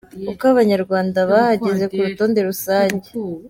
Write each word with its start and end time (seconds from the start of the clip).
Uko 0.31 0.43
Abanyarwanda 0.53 1.19
bahagaze 1.31 1.83
ku 1.91 1.97
rutonde 2.07 2.39
rusange. 2.49 3.09